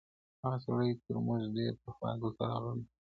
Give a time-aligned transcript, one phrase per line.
[0.41, 2.89] هغه سړی تر موږ ډېر پخوا دلته راغلی و.